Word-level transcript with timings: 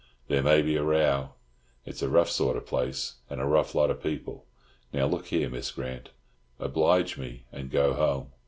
There 0.29 0.41
may 0.41 0.63
be 0.63 0.77
a 0.77 0.83
row. 0.83 1.33
It's 1.85 2.01
a 2.01 2.09
rough 2.09 2.31
sort 2.31 2.57
of 2.57 2.65
place, 2.65 3.17
and 3.29 3.39
a 3.39 3.45
rough 3.45 3.75
lot 3.75 3.91
of 3.91 4.01
people. 4.01 4.47
Now 4.91 5.05
look 5.05 5.27
here, 5.27 5.47
Miss 5.47 5.69
Grant, 5.69 6.09
oblige 6.57 7.19
me 7.19 7.45
and 7.51 7.69
go 7.69 7.93
home. 7.93 8.31